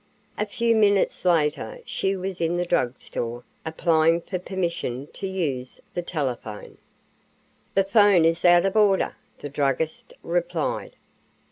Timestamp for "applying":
3.63-4.19